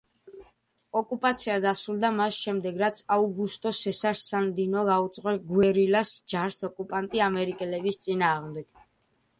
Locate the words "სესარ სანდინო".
3.81-4.87